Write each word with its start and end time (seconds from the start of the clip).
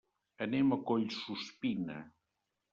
Anem 0.45 0.73
a 0.77 0.79
Collsuspina. 0.87 2.01